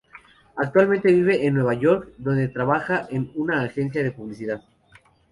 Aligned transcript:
Actualmente 0.55 1.11
vive 1.13 1.45
en 1.45 1.53
Nueva 1.53 1.75
York, 1.75 2.13
donde 2.17 2.47
trabaja 2.47 3.05
en 3.11 3.31
una 3.35 3.61
agencia 3.61 4.01
de 4.01 4.11
publicidad. 4.11 4.63